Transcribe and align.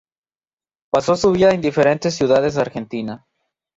Pasó 0.89 1.15
su 1.15 1.31
vida 1.31 1.51
en 1.53 1.61
diferentes 1.61 2.15
ciudades 2.15 2.55
de 2.55 2.61
Argentina. 2.61 3.27